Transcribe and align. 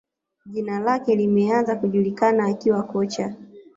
Jina 0.45 0.79
lake 0.79 1.15
limeanza 1.15 1.75
kujulikana 1.75 2.45
akiwa 2.45 2.83
kocha 2.83 3.35